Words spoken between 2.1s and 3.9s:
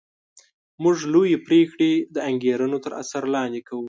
د انګېرنو تر اثر لاندې کوو